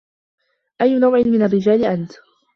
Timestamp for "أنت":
1.85-2.11